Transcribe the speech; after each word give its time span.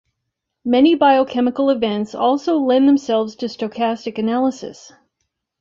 Many 0.65 0.95
biochemical 0.95 1.69
events 1.69 2.15
also 2.15 2.57
lend 2.57 2.87
themselves 2.89 3.35
to 3.35 3.45
stochastic 3.45 4.17
analysis. 4.17 4.91